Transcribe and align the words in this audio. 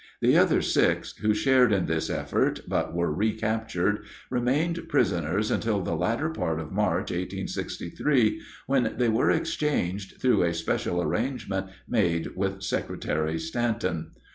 The 0.19 0.35
other 0.35 0.63
six 0.63 1.15
who 1.17 1.35
shared 1.35 1.71
in 1.71 1.85
this 1.85 2.09
effort, 2.09 2.61
but 2.67 2.91
were 2.91 3.13
recaptured, 3.13 3.99
remained 4.31 4.89
prisoners 4.89 5.51
until 5.51 5.79
the 5.83 5.93
latter 5.95 6.31
part 6.31 6.59
of 6.59 6.71
March, 6.71 7.11
1863, 7.11 8.41
when 8.65 8.95
they 8.97 9.09
were 9.09 9.29
exchanged 9.29 10.19
through 10.19 10.41
a 10.41 10.55
special 10.55 11.03
arrangement 11.03 11.67
made 11.87 12.35
with 12.35 12.63
Secretary 12.63 13.37
Stanton. 13.37 14.09